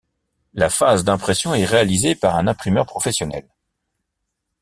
[0.55, 3.47] La phase d'impression est réalisée par un imprimeur professionnel.